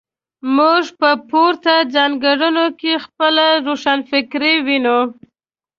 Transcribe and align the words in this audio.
موږ 0.55 0.83
په 0.99 1.09
پورته 1.29 1.73
ځانګړنو 1.95 2.65
کې 2.79 2.93
خپله 3.05 3.45
روښانفکري 3.67 4.55
وینو. 4.65 4.99